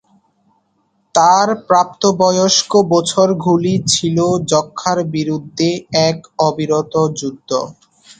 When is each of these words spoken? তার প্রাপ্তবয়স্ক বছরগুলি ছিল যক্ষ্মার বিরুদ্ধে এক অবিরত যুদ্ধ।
তার 1.15 1.47
প্রাপ্তবয়স্ক 1.67 2.71
বছরগুলি 2.91 3.73
ছিল 3.91 4.17
যক্ষ্মার 4.51 4.97
বিরুদ্ধে 5.13 5.69
এক 6.07 6.17
অবিরত 6.41 6.93
যুদ্ধ। 7.19 7.49